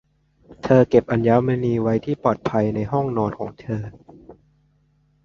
[0.63, 3.81] เธอเก็บอัญมณีไว้ที่ปลอดภัยในห้องนอนของเธอ